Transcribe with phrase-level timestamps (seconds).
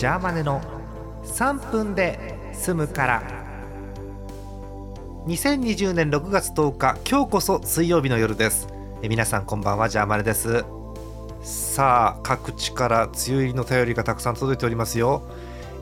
[0.00, 0.62] ジャーマネの
[1.24, 3.22] 3分で済むから。
[5.26, 8.66] 2020年6月10日今日こそ水曜日の夜です。
[9.02, 10.64] え皆さんこんばんはジャーマネです。
[11.42, 15.20] さあ各地から梅雨入りの便りがたくさん届いておりますよ。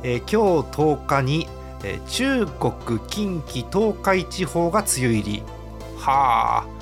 [0.03, 0.37] え今日
[0.73, 1.46] 10日に
[1.85, 5.43] え中国近畿東海地方が梅雨入り。
[5.96, 6.78] はあ。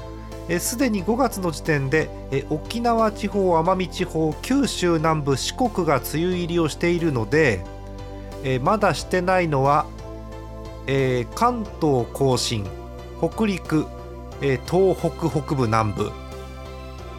[0.61, 2.09] すでに5月の時点で
[2.51, 7.65] 沖縄地方奄美地方九州南部四国が梅雨入りをしているので
[8.62, 9.87] まだしてないのは、
[10.87, 12.65] え関東甲信
[13.19, 13.87] 北陸、
[14.41, 16.12] え東北北部南部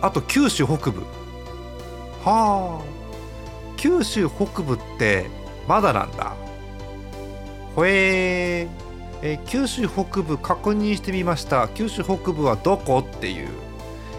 [0.02, 1.02] あと九州北部。
[2.24, 2.98] はあ。
[3.78, 5.28] 九州北部って
[5.68, 6.34] まだなんだ。
[7.76, 8.87] ほえー。
[9.22, 11.68] えー九州北部確認してみました。
[11.70, 13.00] 九州北部はどこ？
[13.00, 13.48] っていう、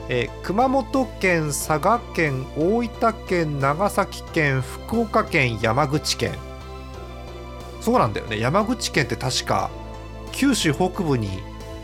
[0.09, 6.33] えー熊本県佐賀県大分県長崎県福岡県山口県。
[7.81, 8.39] そうなんだよね。
[8.41, 9.71] 山口県って確か
[10.33, 11.43] 九州北部に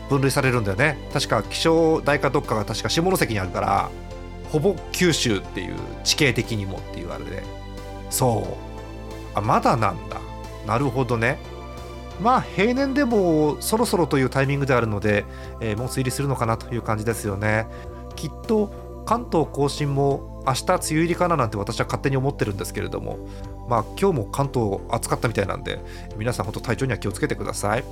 [0.09, 1.09] 分類されるんだよね。
[1.13, 3.89] 確か気象台かどっかが確か下関にあるから
[4.51, 7.43] ほぼ九州っていう地形的にもっていうあれで。
[8.09, 8.45] そ
[9.33, 9.37] う。
[9.37, 10.19] あまだなんだ。
[10.67, 11.37] なるほどね。
[12.21, 15.25] まあ平年でもそろそろというタイミングであるので、
[15.59, 17.67] えーもう梅雨入りするのかなという感じですよね。
[18.15, 23.19] きっと関東甲信も明日梅雨入りかななんて私は勝手に思ってるんですけれども
[23.67, 25.79] まあ今日も関東暑かったみたいなんで
[26.17, 27.83] 皆さん本当体調には気をつけてください。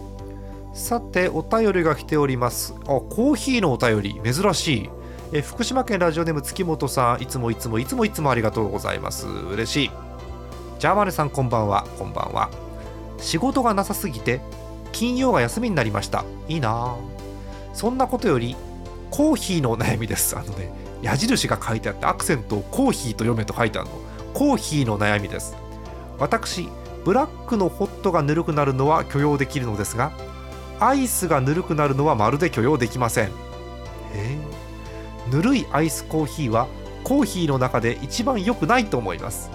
[0.73, 2.73] さてお便りが来ております。
[2.81, 4.21] あコーヒーのお便り。
[4.23, 4.89] 珍しい。
[5.31, 9.27] え福島県ラジオネーム月本さんいつもいつもいつもいつもありがとうございます。
[9.27, 9.91] 嬉しい。
[10.79, 11.85] ジャーマネさんこんばんは。
[11.99, 12.62] こんばんは。
[13.23, 14.41] 仕事がなさすぎて
[14.91, 16.25] 金曜が休みになりました。
[16.47, 16.95] いいな。
[17.73, 18.55] そんなことより
[19.09, 20.37] コーヒーの悩みです。
[20.37, 20.71] あのね
[21.01, 23.95] 矢印が書いてあってアクセントをコーヒーと読めと書いてあるの。
[24.33, 25.55] コーヒーの悩みです。
[26.19, 26.69] 私
[27.05, 30.11] ブラックのホットがぬるくなるのは許容できるのですが
[30.79, 33.31] アイスがぬるくなるのはまるで許容できません。
[34.13, 34.37] え？
[35.29, 36.67] ーぬるいアイスコーヒーは
[37.03, 39.49] コーヒーの中で一番良くないと思います。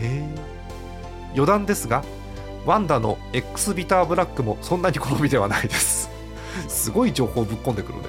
[0.00, 0.28] え？
[1.32, 2.04] 余談ですが
[2.66, 6.10] ワンダの X ビターブラックもそんなに好みではないです。
[6.68, 8.04] すごい情報ぶっ込んでくるね、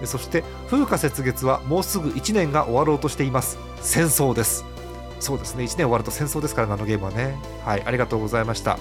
[0.00, 3.58] うん、そして風花雪月はもうすぐ1年が終わろうとしています。
[3.80, 4.64] 戦争です。
[5.20, 5.64] そうですね。
[5.64, 7.36] 1年終わると戦争ですからねあのゲームはね。
[7.64, 8.78] はいありがとうございました。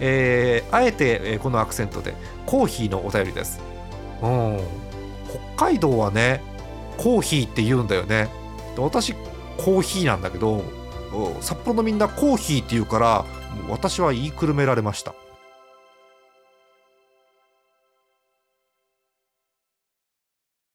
[0.00, 2.14] えーあえて、えーこのアクセントで
[2.44, 3.60] コーヒーのお便りです。
[4.22, 4.60] うん。
[5.56, 6.42] 北海道はね
[6.96, 8.28] コーヒーって言うんだよね。
[8.74, 9.14] で私
[9.58, 10.62] コーヒーなんだけど
[11.12, 11.42] うん。
[11.42, 13.24] 札幌のみんなコーヒーって言うから
[13.68, 15.14] 私は言いくるめられました。